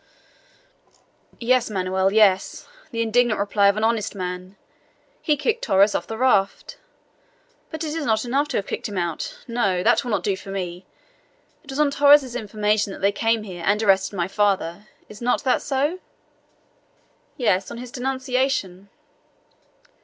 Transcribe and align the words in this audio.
"Yes, 1.39 1.69
Manoel, 1.69 2.11
yes! 2.11 2.67
The 2.89 3.03
indignant 3.03 3.39
reply 3.39 3.67
of 3.67 3.77
an 3.77 3.83
honest 3.83 4.15
man. 4.15 4.55
He 5.21 5.37
kicked 5.37 5.63
Torres 5.63 5.93
off 5.93 6.07
the 6.07 6.17
raft. 6.17 6.79
But 7.69 7.83
it 7.83 7.93
is 7.93 8.03
not 8.03 8.25
enough 8.25 8.47
to 8.47 8.57
have 8.57 8.65
kicked 8.65 8.89
him 8.89 8.97
out. 8.97 9.37
No! 9.47 9.83
That 9.83 10.03
will 10.03 10.09
not 10.09 10.23
do 10.23 10.35
for 10.35 10.49
me. 10.49 10.87
It 11.63 11.69
was 11.69 11.79
on 11.79 11.91
Torres' 11.91 12.35
information 12.35 12.91
that 12.93 13.01
they 13.03 13.11
came 13.11 13.43
here 13.43 13.61
and 13.63 13.83
arrested 13.83 14.15
my 14.17 14.27
father; 14.27 14.87
is 15.07 15.21
not 15.21 15.43
that 15.43 15.61
so?" 15.61 15.99
"Yes, 17.37 17.69
on 17.69 17.77
his 17.77 17.91
denunciation." 17.91 18.89